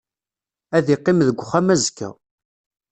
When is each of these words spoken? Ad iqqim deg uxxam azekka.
Ad 0.77 0.85
iqqim 0.95 1.19
deg 1.27 1.37
uxxam 1.43 1.67
azekka. 1.73 2.09